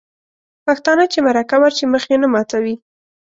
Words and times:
پښتانه 0.65 1.03
چې 1.11 1.19
مرکه 1.27 1.55
ورشي 1.61 1.85
مخ 1.93 2.03
یې 2.11 2.17
نه 2.23 2.27
ماتوي. 2.33 2.75